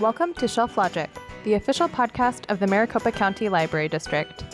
[0.00, 1.08] Welcome to Shelf Logic,
[1.44, 4.44] the official podcast of the Maricopa County Library District.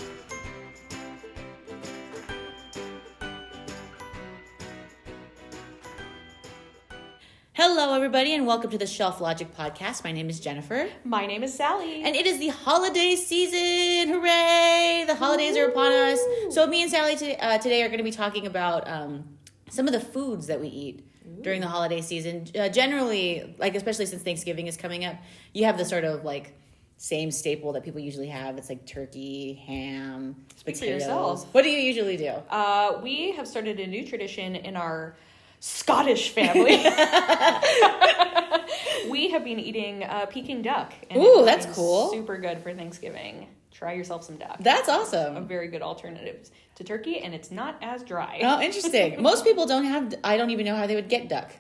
[7.55, 10.05] Hello, everybody, and welcome to the Shelf Logic podcast.
[10.05, 12.03] My name is Jennifer, My name is Sally.
[12.05, 14.15] and it is the holiday season.
[14.15, 15.05] Hooray!
[15.07, 16.21] The holidays are upon us.
[16.51, 19.25] So, me and Sally today, uh, today are going to be talking about um,
[19.71, 21.05] some of the foods that we eat
[21.43, 22.47] during the holiday season.
[22.59, 25.17] Uh, generally, like especially since Thanksgiving is coming up,
[25.53, 26.55] you have the sort of like
[26.97, 28.59] same staple that people usually have.
[28.59, 31.47] It's like turkey, ham, Speak potatoes.
[31.53, 32.33] What do you usually do?
[32.51, 35.17] uh, we have started a new tradition in our
[35.61, 36.77] Scottish family.
[39.11, 40.93] we have been eating uh, Peking duck.
[41.11, 42.11] and Ooh, it's cool.
[42.11, 43.49] Super good for Thanksgiving.
[43.79, 44.57] Try yourself some duck.
[44.59, 45.37] That's awesome.
[45.37, 48.41] a very good alternative to turkey, and it's not as dry.
[48.43, 49.23] Oh, interesting.
[49.23, 50.17] Most people don't have.
[50.25, 51.53] I don't even know how they would get duck.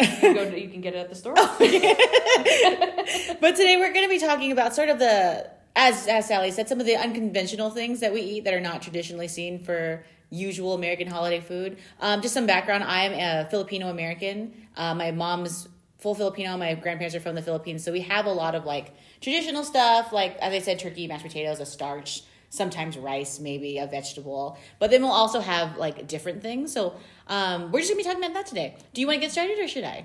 [0.00, 1.34] you, can go to, you can get it at the store.
[3.40, 6.66] But today we're going to be talking about sort of the, as as Sally said,
[6.66, 10.72] some of the unconventional things that we eat that are not traditionally seen for usual
[10.72, 11.76] American holiday food.
[12.00, 14.54] Um, just some background: I am a Filipino American.
[14.76, 15.68] Uh, my mom's
[16.00, 16.56] full Filipino.
[16.56, 20.12] My grandparents are from the Philippines, so we have a lot of like traditional stuff,
[20.12, 22.22] like as I said, turkey, mashed potatoes, a starch.
[22.52, 26.72] Sometimes rice, maybe a vegetable, but then we'll also have like different things.
[26.72, 26.96] So
[27.28, 28.74] um, we're just gonna be talking about that today.
[28.92, 30.04] Do you want to get started, or should I?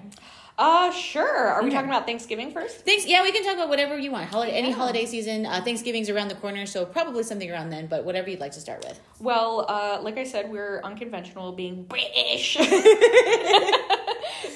[0.58, 1.48] Uh, sure.
[1.50, 2.78] Are we talking about Thanksgiving first?
[2.86, 3.06] Thanks.
[3.06, 4.30] Yeah, we can talk about whatever you want.
[4.30, 5.46] Holiday, any holiday season.
[5.46, 7.88] Uh, Thanksgiving's around the corner, so probably something around then.
[7.88, 9.00] But whatever you'd like to start with.
[9.20, 12.58] Well, uh, like I said, we're unconventional, being British.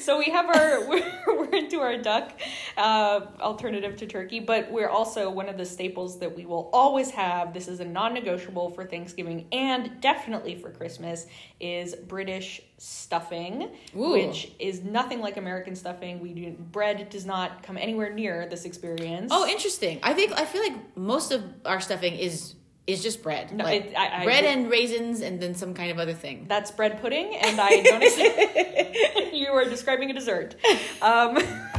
[0.09, 2.31] so we have our we're, we're into our duck
[2.77, 7.11] uh, alternative to turkey, but we're also one of the staples that we will always
[7.11, 7.53] have.
[7.53, 11.27] This is a non-negotiable for Thanksgiving and definitely for Christmas.
[11.59, 14.13] Is British stuffing, Ooh.
[14.13, 16.19] which is nothing like American stuffing.
[16.19, 19.29] We do bread does not come anywhere near this experience.
[19.31, 19.99] Oh, interesting.
[20.01, 22.55] I think I feel like most of our stuffing is
[22.87, 24.49] is just bread, No, like it- I- I bread agree.
[24.63, 26.45] and raisins, and then some kind of other thing.
[26.47, 29.33] That's bread pudding, and I don't.
[29.39, 30.55] You are describing a dessert.
[31.01, 31.37] Um,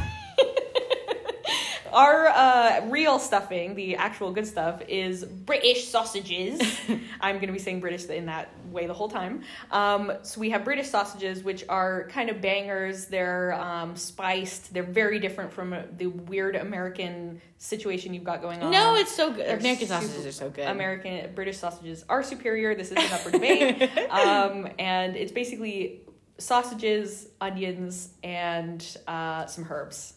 [1.91, 6.61] our uh, real stuffing, the actual good stuff, is British sausages.
[7.21, 9.43] I'm going to be saying British in that way the whole time.
[9.71, 13.05] Um, so we have British sausages, which are kind of bangers.
[13.05, 14.73] They're um, spiced.
[14.73, 18.71] They're very different from the weird American situation you've got going on.
[18.71, 19.45] no, it's so good.
[19.45, 20.67] They're American super- sausages are so good.
[20.67, 22.75] American British sausages are superior.
[22.75, 26.01] This is an upper debate, um, and it's basically
[26.37, 30.15] sausages, onions, and uh, some herbs.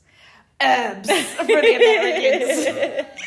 [0.62, 3.06] Herbs for the Americans.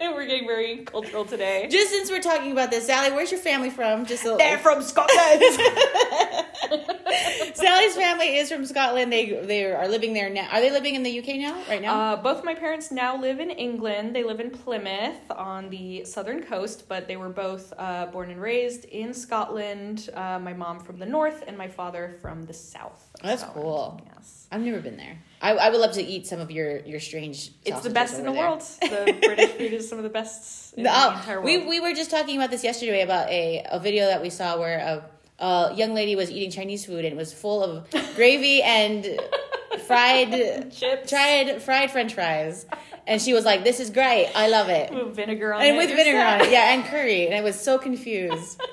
[0.00, 1.68] We're getting very cultural today.
[1.70, 4.04] just since we're talking about this, Sally, where's your family from?
[4.04, 5.42] Just a, They're from Scotland.
[7.54, 9.12] Sally's family is from Scotland.
[9.12, 10.48] They they are living there now.
[10.50, 11.62] Are they living in the UK now?
[11.68, 12.00] Right now?
[12.00, 14.14] Uh, both my parents now live in England.
[14.14, 18.40] They live in Plymouth on the southern coast, but they were both uh, born and
[18.40, 20.10] raised in Scotland.
[20.14, 23.08] Uh, my mom from the north, and my father from the south.
[23.22, 23.64] Oh, that's Scotland.
[23.64, 24.00] cool.
[24.14, 24.48] Yes.
[24.50, 25.18] I've never been there.
[25.40, 27.52] I, I would love to eat some of your your strange.
[27.64, 28.40] It's the best in the there.
[28.48, 28.60] world.
[28.80, 31.44] The British food is some of the best in the Oh, entire world.
[31.44, 34.58] we we were just talking about this yesterday about a, a video that we saw
[34.58, 38.62] where a, a young lady was eating Chinese food and it was full of gravy
[38.62, 39.06] and
[39.86, 41.10] fried Chips.
[41.10, 42.66] fried fried French fries,
[43.06, 45.78] and she was like, "This is great, I love it." with vinegar on And it.
[45.78, 46.40] with vinegar set.
[46.40, 48.60] on it, yeah, and curry, and I was so confused.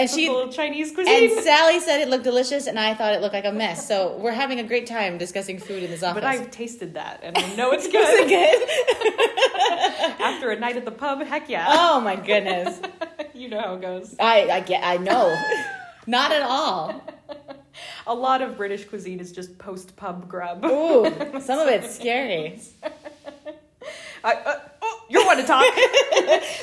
[0.00, 1.30] and she Chinese cuisine.
[1.30, 3.86] and Sally said it looked delicious, and I thought it looked like a mess.
[3.86, 6.22] So we're having a great time discussing food in this office.
[6.22, 7.94] but I've tasted that and I know it's good.
[8.02, 10.20] it good?
[10.20, 11.66] After a night at the pub, heck yeah.
[11.68, 12.80] oh my goodness.
[13.34, 14.14] you know how it goes.
[14.18, 15.34] I I get I know.
[16.06, 17.02] Not at all.
[18.06, 20.64] A lot of British cuisine is just post pub grub.
[20.64, 21.04] Ooh,
[21.40, 22.58] some of it's scary.
[24.24, 24.58] I, uh,
[25.08, 25.64] you want to talk?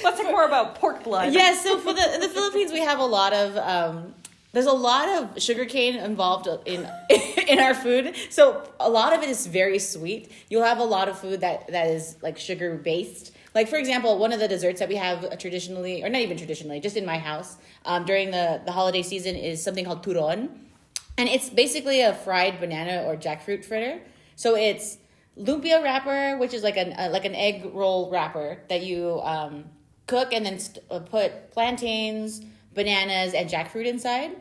[0.04, 1.34] Let's talk more about pork blood.
[1.34, 4.14] Yes, so for the in the Philippines we have a lot of um
[4.56, 6.88] there's a lot of sugarcane involved in
[7.48, 8.16] in our food.
[8.30, 10.32] So a lot of it is very sweet.
[10.50, 13.34] You'll have a lot of food that that is like sugar based.
[13.54, 16.80] Like for example, one of the desserts that we have traditionally, or not even traditionally,
[16.80, 20.50] just in my house um, during the the holiday season is something called turon,
[21.18, 24.00] and it's basically a fried banana or jackfruit fritter.
[24.38, 24.98] So it's
[25.38, 29.66] lumpia wrapper, which is like an uh, like an egg roll wrapper that you um,
[30.08, 32.42] cook and then st- uh, put plantains,
[32.74, 34.32] bananas, and jackfruit inside.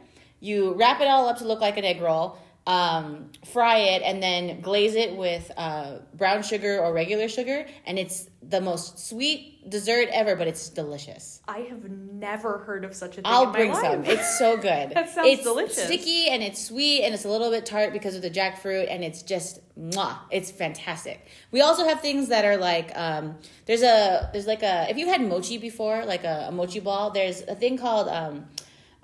[0.41, 2.39] You wrap it all up to look like an egg roll.
[2.67, 7.99] Um, fry it, and then glaze it with uh, brown sugar or regular sugar, and
[7.99, 11.41] it's the most sweet dessert ever, but it's delicious.
[11.49, 13.25] I have never heard of such a thing.
[13.27, 13.83] I'll bring life.
[13.83, 14.05] some.
[14.05, 14.65] It's so good.
[14.95, 15.85] That sounds it's delicious.
[15.85, 19.03] Sticky and it's sweet and it's a little bit tart because of the jackfruit and
[19.03, 20.19] it's just mwah.
[20.31, 21.27] It's fantastic.
[21.51, 23.37] We also have things that are like um,
[23.67, 27.11] there's a there's like a if you've had mochi before like a, a mochi ball
[27.11, 28.47] there's a thing called um,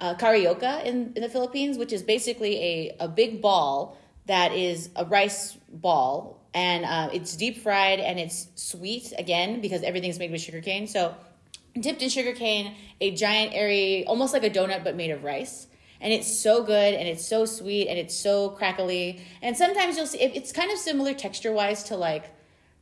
[0.00, 4.90] uh, carioca in in the Philippines which is basically a a big ball that is
[4.96, 10.30] a rice ball and uh, it's deep fried and it's sweet again because everything's made
[10.30, 11.14] with sugarcane so
[11.78, 15.66] dipped in sugarcane, a giant airy, almost like a donut but made of rice.
[16.00, 19.20] And it's so good and it's so sweet and it's so crackly.
[19.42, 22.24] And sometimes you'll see it's kind of similar texture wise to like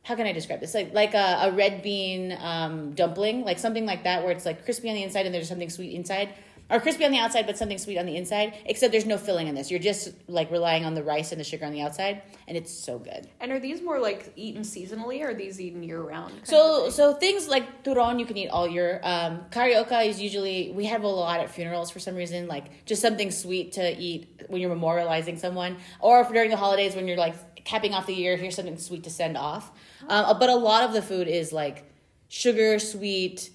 [0.03, 0.73] how can I describe this?
[0.73, 4.63] Like like a, a red bean um, dumpling, like something like that, where it's like
[4.63, 6.29] crispy on the inside and there's something sweet inside,
[6.69, 8.53] or crispy on the outside but something sweet on the inside.
[8.65, 9.71] Except there's no filling in this.
[9.71, 12.71] You're just like relying on the rice and the sugar on the outside, and it's
[12.71, 13.27] so good.
[13.39, 16.33] And are these more like eaten seasonally, or are these eaten year round?
[16.43, 18.99] So so things like turon you can eat all year.
[19.03, 23.01] Um, carioca is usually we have a lot at funerals for some reason, like just
[23.01, 27.17] something sweet to eat when you're memorializing someone, or if during the holidays when you're
[27.17, 27.35] like
[27.65, 29.71] capping off the year, here's something sweet to send off.
[30.07, 31.83] Um, but a lot of the food is like
[32.27, 33.49] sugar sweet.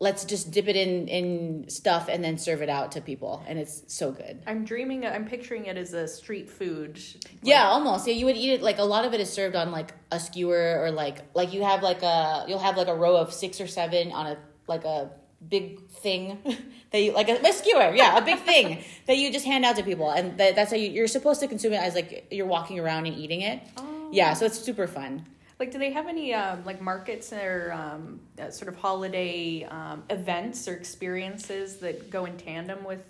[0.00, 3.58] Let's just dip it in in stuff and then serve it out to people, and
[3.58, 4.40] it's so good.
[4.46, 5.04] I'm dreaming.
[5.04, 7.00] I'm picturing it as a street food.
[7.42, 8.06] Yeah, almost.
[8.06, 10.20] Yeah, you would eat it like a lot of it is served on like a
[10.20, 13.60] skewer or like like you have like a you'll have like a row of six
[13.60, 15.10] or seven on a like a
[15.46, 16.38] big thing
[16.92, 17.92] that you like a, a skewer.
[17.94, 20.76] Yeah, a big thing that you just hand out to people, and that, that's how
[20.76, 23.62] you, you're supposed to consume it as like you're walking around and eating it.
[23.76, 24.08] Oh.
[24.12, 25.26] Yeah, so it's super fun.
[25.58, 30.04] Like, do they have any um, like markets or um, uh, sort of holiday um,
[30.08, 33.00] events or experiences that go in tandem with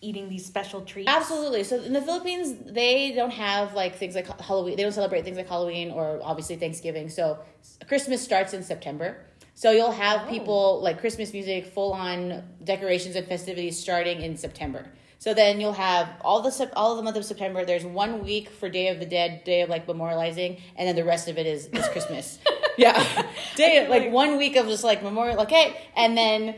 [0.00, 1.08] eating these special treats?
[1.08, 1.62] Absolutely.
[1.62, 4.76] So in the Philippines, they don't have like things like Halloween.
[4.76, 7.08] They don't celebrate things like Halloween or obviously Thanksgiving.
[7.08, 7.38] So
[7.86, 9.24] Christmas starts in September.
[9.54, 14.86] So you'll have people like Christmas music, full on decorations and festivities starting in September.
[15.20, 17.64] So then you'll have all the all of the month of September.
[17.64, 21.04] There's one week for Day of the Dead, Day of like memorializing, and then the
[21.04, 22.38] rest of it is is Christmas.
[22.78, 23.04] yeah,
[23.56, 25.40] day like, like- one week of just like memorial.
[25.42, 26.54] Okay, and then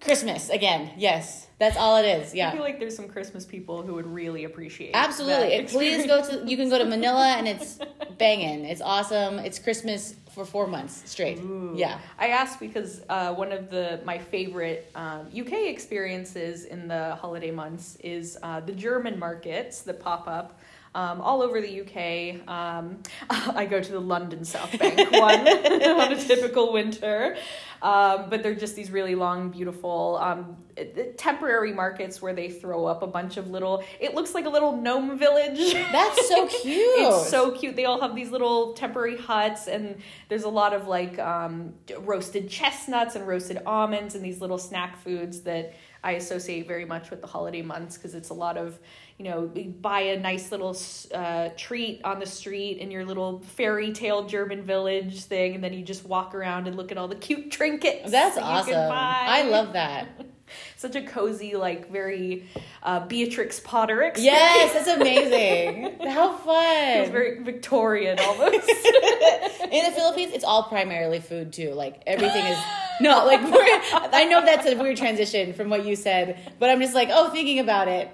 [0.00, 0.90] Christmas again.
[0.98, 2.34] Yes, that's all it is.
[2.34, 2.50] Yeah.
[2.50, 4.90] I feel like there's some Christmas people who would really appreciate.
[4.90, 4.96] It.
[4.96, 5.64] Absolutely.
[5.68, 6.44] Please go to.
[6.46, 7.78] You can go to Manila, and it's
[8.18, 8.66] banging.
[8.66, 9.38] It's awesome.
[9.38, 11.38] It's Christmas for four months straight.
[11.74, 11.98] Yeah.
[12.18, 17.50] I asked because uh, one of the my favorite um, UK experiences in the holiday
[17.50, 20.58] months is uh, the German markets that pop up.
[20.94, 22.46] Um, all over the UK.
[22.46, 22.98] Um,
[23.30, 27.36] I go to the London South Bank one on a typical winter.
[27.80, 30.56] Um, but they're just these really long, beautiful, um,
[31.16, 34.76] temporary markets where they throw up a bunch of little, it looks like a little
[34.76, 35.72] gnome village.
[35.72, 36.78] That's so cute.
[36.78, 37.74] It's so cute.
[37.74, 42.48] They all have these little temporary huts, and there's a lot of like um, roasted
[42.48, 45.74] chestnuts and roasted almonds and these little snack foods that
[46.04, 48.78] I associate very much with the holiday months because it's a lot of,
[49.18, 50.76] you know, you buy a nice little
[51.14, 55.72] uh, treat on the street in your little fairy tale German village thing, and then
[55.72, 58.10] you just walk around and look at all the cute trinkets.
[58.10, 58.74] That's that awesome.
[58.74, 60.08] I love that.
[60.76, 62.48] Such a cozy, like very
[62.82, 64.36] uh, Beatrix Potter experience.
[64.42, 65.98] Yes, that's amazing.
[66.06, 66.98] How fun!
[66.98, 68.68] It's very Victorian almost.
[69.70, 71.72] In the Philippines, it's all primarily food too.
[71.72, 72.58] Like everything is
[73.00, 76.80] no, like we're, I know that's a weird transition from what you said, but I'm
[76.80, 78.10] just like, oh, thinking about it,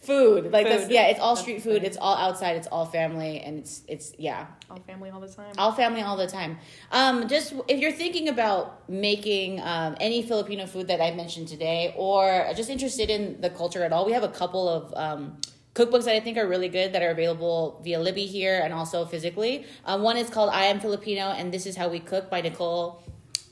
[0.00, 0.52] food.
[0.52, 0.92] Like that's Food.
[0.92, 1.82] yeah, it's all That's street food.
[1.82, 1.84] thing.
[1.84, 2.56] It's all outside.
[2.56, 4.46] It's all family, and it's it's yeah.
[4.70, 5.52] all family all the time.
[5.58, 6.58] all family all the time
[6.92, 11.94] um, just if you're thinking about making um, any filipino food that i mentioned today
[11.96, 15.40] or just interested in the culture at all we have a couple of um,
[15.74, 19.04] cookbooks that i think are really good that are available via libby here and also
[19.06, 22.40] physically um, one is called i am filipino and this is how we cook by
[22.40, 23.02] nicole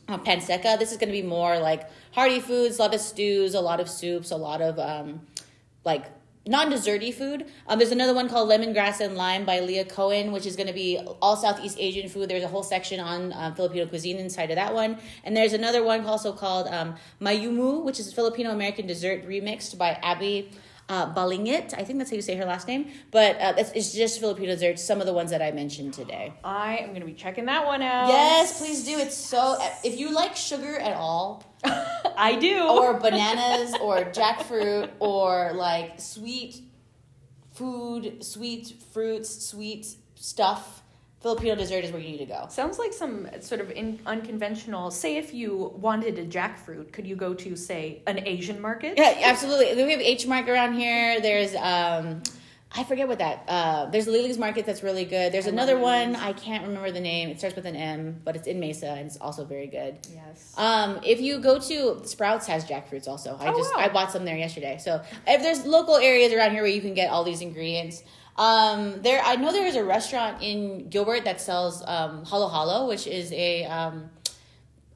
[0.09, 0.79] uh, Ponseca.
[0.79, 3.81] This is going to be more like hearty foods, a lot of stews, a lot
[3.81, 5.21] of soups, a lot of um,
[5.85, 6.07] like
[6.47, 7.47] non-desserty food.
[7.67, 10.75] Um, there's another one called Lemongrass and Lime by Leah Cohen, which is going to
[10.75, 12.29] be all Southeast Asian food.
[12.29, 14.99] There's a whole section on um, Filipino cuisine inside of that one.
[15.25, 19.99] And there's another one also called um, Mayumu, which is Filipino American dessert remixed by
[20.03, 20.51] Abi
[20.89, 21.75] uh, Balingit.
[21.75, 22.91] I think that's how you say her last name.
[23.11, 26.35] But uh, that's, it's just Filipino desserts, some of the ones that I mentioned today.
[26.45, 28.09] I am gonna be checking that one out.
[28.09, 28.99] Yes, please do.
[28.99, 29.57] It's so.
[29.83, 32.63] If you like sugar at all, I do.
[32.69, 36.61] or bananas or jackfruit or like sweet
[37.53, 40.83] food, sweet fruits, sweet stuff.
[41.25, 42.45] Filipino dessert is where you need to go.
[42.51, 44.91] Sounds like some sort of in, unconventional.
[44.91, 48.99] Say, if you wanted a jackfruit, could you go to say an Asian market?
[48.99, 49.83] Yeah, absolutely.
[49.83, 51.23] We have H Mart around here.
[51.23, 52.23] There's um
[52.77, 53.45] I forget what that.
[53.49, 55.33] Uh, there's Lee Lee's Market that's really good.
[55.33, 57.31] There's I another one I can't remember the name.
[57.31, 59.97] It starts with an M, but it's in Mesa and it's also very good.
[60.13, 60.53] Yes.
[60.59, 63.39] Um, if you go to Sprouts has jackfruits also.
[63.41, 63.85] I Oh, just wow.
[63.85, 64.77] I bought some there yesterday.
[64.79, 68.03] So if there's local areas around here where you can get all these ingredients.
[68.37, 72.89] Um, there I know there is a restaurant in Gilbert that sells um, halo halo,
[72.89, 74.11] which is a um,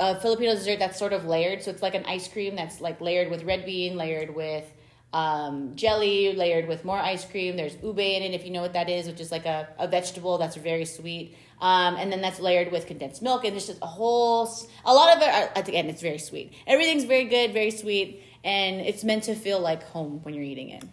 [0.01, 1.63] a Filipino dessert that's sort of layered.
[1.63, 4.65] So it's like an ice cream that's like layered with red bean, layered with
[5.13, 7.57] um, jelly, layered with more ice cream.
[7.57, 9.89] There's ube in it, if you know what that is, which is like a, a
[9.89, 11.37] vegetable that's very sweet.
[11.61, 14.49] Um, and then that's layered with condensed milk, and there's just a whole,
[14.85, 15.69] a lot of it.
[15.69, 16.53] Again, it's very sweet.
[16.69, 20.69] Everything's very good, very sweet, and it's meant to feel like home when you're eating
[20.69, 20.85] it.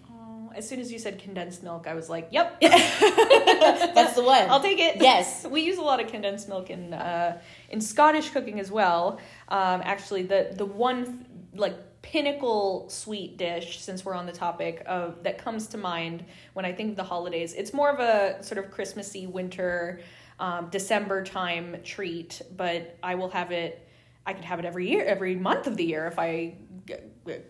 [0.56, 4.50] As soon as you said condensed milk, I was like, "Yep, That's the one.
[4.50, 5.46] I'll take it." Yes.
[5.50, 9.20] we use a lot of condensed milk in uh, in Scottish cooking as well.
[9.50, 15.24] Um, actually, the the one like pinnacle sweet dish, since we're on the topic of
[15.24, 18.64] that comes to mind when I think of the holidays, it's more of a sort
[18.64, 20.00] of Christmassy winter,
[20.40, 22.42] um, December time treat.
[22.56, 23.88] But I will have it.
[24.26, 26.56] I could have it every year, every month of the year if I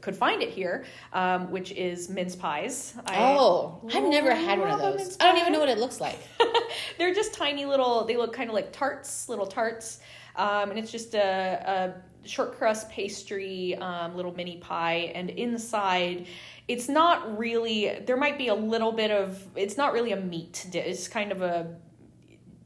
[0.02, 2.94] could find it here, um, which is mince pies.
[3.06, 5.18] I Oh, I've never had one of those.
[5.20, 6.18] I don't even know what it looks like.
[6.98, 8.06] They're just tiny little.
[8.06, 10.00] They look kind of like tarts, little tarts,
[10.36, 16.28] um, and it's just a, a short crust pastry, um, little mini pie, and inside.
[16.68, 18.00] It's not really.
[18.06, 19.46] There might be a little bit of.
[19.56, 20.66] It's not really a meat.
[20.70, 20.86] dish.
[20.86, 21.76] It's kind of a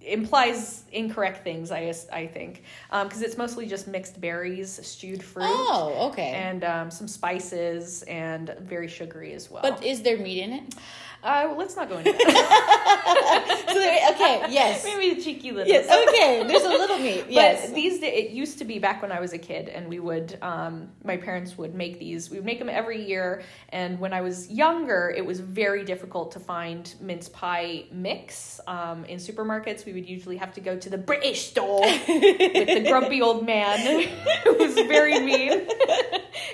[0.01, 1.72] implies incorrect things.
[1.72, 6.32] I I think because it's mostly just mixed berries, stewed fruit, Oh, okay.
[6.32, 9.62] and um, some spices, and very sugary as well.
[9.62, 10.75] but is there meat in it?
[11.23, 13.55] Uh, let's not go into that.
[13.69, 14.83] So there, okay, yes.
[14.83, 15.67] Maybe a cheeky little.
[15.71, 16.43] Yes, okay.
[16.47, 17.25] There's a little meat.
[17.29, 17.67] Yes.
[17.67, 19.99] But these days, it used to be back when I was a kid, and we
[19.99, 22.29] would, um, my parents would make these.
[22.29, 23.43] We would make them every year.
[23.69, 29.05] And when I was younger, it was very difficult to find mince pie mix um,
[29.05, 29.85] in supermarkets.
[29.85, 34.07] We would usually have to go to the British store with the grumpy old man
[34.43, 35.67] who was very mean.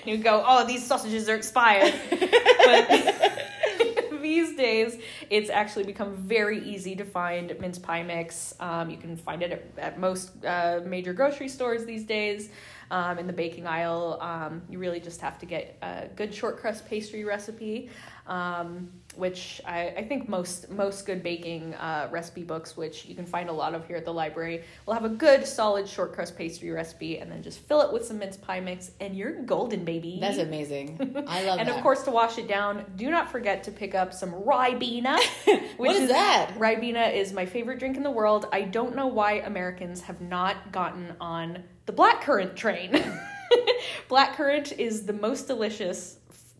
[0.04, 3.35] he would go, "Oh, these sausages are expired." But
[4.36, 4.98] these days
[5.30, 8.54] it's actually become very easy to find mince pie mix.
[8.60, 12.50] Um, you can find it at, at most uh, major grocery stores these days
[12.92, 14.18] um, in the baking aisle.
[14.22, 17.90] Um, you really just have to get a good short crust pastry recipe.
[18.28, 23.26] Um, which I, I think most most good baking uh, recipe books which you can
[23.26, 26.38] find a lot of here at the library will have a good solid short crust
[26.38, 29.86] pastry recipe and then just fill it with some mince pie mix and you're golden
[29.86, 30.98] baby That's amazing.
[31.28, 31.60] I love that.
[31.60, 31.76] and that.
[31.78, 35.18] of course, to wash it down, do not forget to pick up some Ribena.
[35.78, 36.56] What is that?
[36.58, 38.48] Ribena is my favorite drink in the world.
[38.52, 42.92] I don't know why Americans have not gotten on the blackcurrant train.
[44.10, 46.18] blackcurrant is the most delicious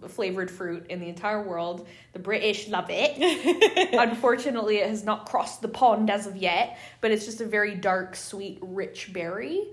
[0.10, 1.88] flavored fruit in the entire world.
[2.14, 3.94] The British love it.
[3.94, 7.76] Unfortunately, it has not crossed the pond as of yet, but it's just a very
[7.76, 9.68] dark, sweet, rich berry.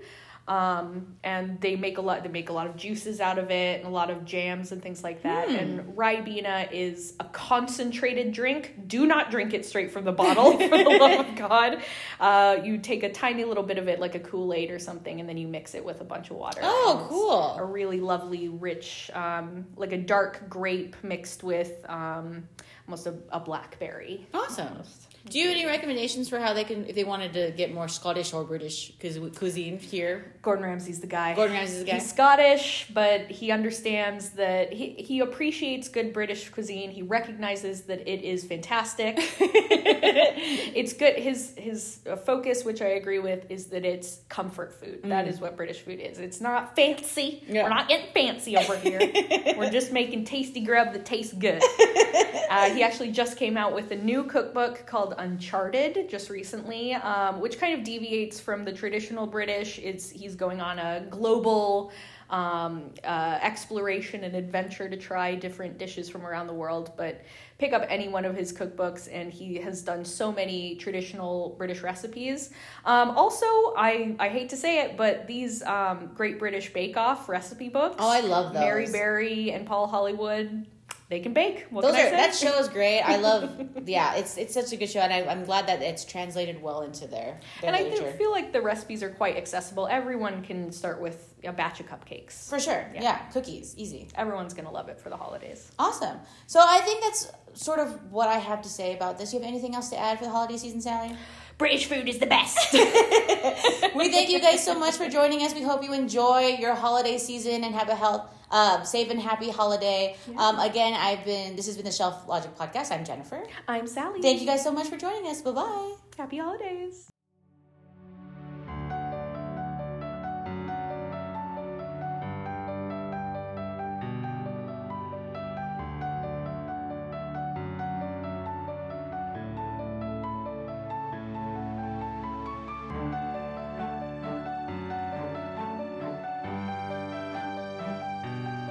[0.45, 2.23] Um, and they make a lot.
[2.23, 4.81] They make a lot of juices out of it, and a lot of jams and
[4.81, 5.47] things like that.
[5.47, 8.87] And Ribena is a concentrated drink.
[8.87, 11.81] Do not drink it straight from the bottle, for the love of God.
[12.19, 15.21] Uh, you take a tiny little bit of it, like a Kool Aid or something,
[15.21, 16.59] and then you mix it with a bunch of water.
[16.61, 17.55] Oh, it's cool.
[17.57, 22.47] A really lovely, rich, um, like a dark grape mixed with um,
[22.87, 24.27] almost a, a blackberry.
[24.33, 24.83] Awesome.
[25.29, 27.87] Do you have any recommendations for how they can, if they wanted to get more
[27.87, 30.33] Scottish or British cu- cuisine here?
[30.41, 31.33] Gordon Ramsay's the guy.
[31.33, 31.93] Gordon Ramsay's the guy?
[31.93, 36.91] He's Scottish, but he understands that he, he appreciates good British cuisine.
[36.91, 39.15] He recognizes that it is fantastic.
[39.39, 41.15] it's good.
[41.15, 45.03] His his focus, which I agree with, is that it's comfort food.
[45.03, 46.19] That is what British food is.
[46.19, 47.43] It's not fancy.
[47.47, 47.53] Mm.
[47.53, 47.63] Yeah.
[47.63, 48.99] We're not getting fancy over here.
[49.57, 51.61] We're just making tasty grub that tastes good.
[52.49, 57.39] Uh, he actually just came out with a new cookbook called Uncharted just recently, um,
[57.39, 59.79] which kind of deviates from the traditional British.
[59.79, 61.91] It's he's going on a global
[62.29, 66.91] um, uh, exploration and adventure to try different dishes from around the world.
[66.97, 67.21] But
[67.59, 71.81] pick up any one of his cookbooks, and he has done so many traditional British
[71.81, 72.49] recipes.
[72.85, 73.45] Um, also,
[73.77, 77.97] I I hate to say it, but these um, Great British Bake Off recipe books.
[77.99, 78.61] Oh, I love those.
[78.61, 80.65] Mary Berry and Paul Hollywood.
[81.13, 81.67] They can bake.
[81.69, 83.01] What Those can I are that show is great.
[83.01, 83.69] I love.
[83.85, 86.81] yeah, it's it's such a good show, and I, I'm glad that it's translated well
[86.81, 87.39] into their.
[87.61, 88.05] their and I literature.
[88.05, 89.87] think, feel like the recipes are quite accessible.
[89.87, 92.49] Everyone can start with a batch of cupcakes.
[92.49, 92.89] for sure.
[92.95, 93.03] Yeah.
[93.03, 93.17] Yeah.
[93.31, 94.07] cookies, easy.
[94.15, 95.71] Everyone's gonna love it for the holidays.
[95.77, 96.17] Awesome.
[96.47, 99.33] So I think that's sort of what I have to say about this.
[99.33, 101.15] You have anything else to add for the holiday season, Sally?
[101.59, 102.73] British food is the best.
[102.73, 105.53] we thank you guys so much for joining us.
[105.53, 109.49] We hope you enjoy your holiday season and have a health Um, safe and happy
[109.49, 110.15] holiday.
[110.37, 111.55] Um, again, I've been.
[111.55, 112.91] This has been the Shelf Logic podcast.
[112.91, 113.43] I'm Jennifer.
[113.67, 114.21] I'm Sally.
[114.21, 115.41] Thank you guys so much for joining us.
[115.41, 115.95] Bye bye.
[116.17, 117.12] Happy holidays.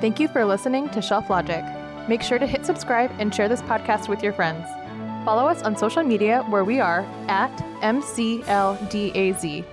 [0.03, 1.65] Thank you for listening to Shelf Logic.
[2.09, 4.67] Make sure to hit subscribe and share this podcast with your friends.
[5.25, 9.65] Follow us on social media where we are at MCLDAZ.